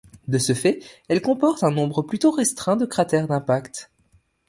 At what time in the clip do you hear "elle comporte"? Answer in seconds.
1.09-1.63